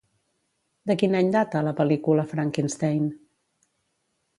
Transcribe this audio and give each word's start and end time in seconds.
De 0.91 0.95
quin 1.01 1.19
any 1.21 1.29
data 1.37 1.63
la 1.67 1.75
pel·lícula 1.83 2.27
Frankenstein? 2.35 3.09